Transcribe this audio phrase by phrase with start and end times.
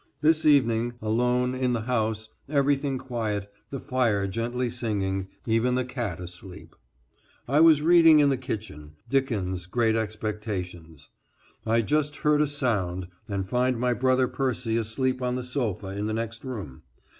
[0.21, 6.19] This evening, alone in the house, everything quiet, the fire gently singing, even the cat
[6.19, 6.75] asleep.
[7.47, 11.11] I was reading in the kitchen Dickens' "Great Expectations."
[11.67, 16.07] I just heard a sound and find my brother Percy asleep on the sofa in
[16.07, 16.81] the next room.